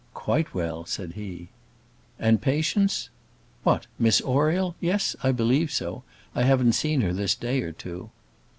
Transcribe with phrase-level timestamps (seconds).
[0.15, 1.49] "Quite well," said he.
[2.17, 3.09] "And Patience?"
[3.61, 6.01] "What, Miss Oriel; yes, I believe so.
[6.33, 8.09] I haven't seen her this day or two."